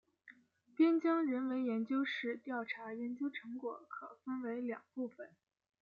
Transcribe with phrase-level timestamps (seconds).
[0.75, 5.35] 边疆人文研究室调查研究成果可分为两部分。